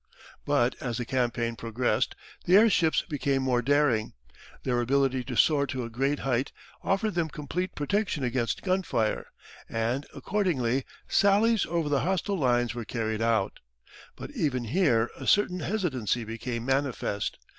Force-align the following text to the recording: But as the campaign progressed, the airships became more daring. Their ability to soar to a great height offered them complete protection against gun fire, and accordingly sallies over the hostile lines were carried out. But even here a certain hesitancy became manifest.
But 0.47 0.73
as 0.81 0.97
the 0.97 1.05
campaign 1.05 1.55
progressed, 1.55 2.15
the 2.45 2.57
airships 2.57 3.03
became 3.03 3.43
more 3.43 3.61
daring. 3.61 4.13
Their 4.63 4.81
ability 4.81 5.23
to 5.25 5.35
soar 5.35 5.67
to 5.67 5.83
a 5.83 5.91
great 5.91 6.21
height 6.25 6.51
offered 6.81 7.13
them 7.13 7.29
complete 7.29 7.75
protection 7.75 8.23
against 8.23 8.63
gun 8.63 8.81
fire, 8.81 9.27
and 9.69 10.07
accordingly 10.15 10.85
sallies 11.07 11.67
over 11.67 11.87
the 11.87 11.99
hostile 11.99 12.39
lines 12.39 12.73
were 12.73 12.83
carried 12.83 13.21
out. 13.21 13.59
But 14.15 14.31
even 14.31 14.63
here 14.63 15.11
a 15.19 15.27
certain 15.27 15.59
hesitancy 15.59 16.23
became 16.23 16.65
manifest. 16.65 17.37